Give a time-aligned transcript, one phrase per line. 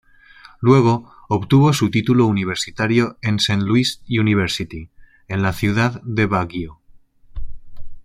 [0.61, 4.89] Luego obtuvo su título universitario en Saint Louis University
[5.27, 6.79] en la ciudad de Baguio.